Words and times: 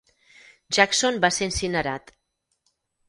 Jackson 0.77 1.21
va 1.27 1.31
ser 1.37 1.49
incinerat. 1.49 2.13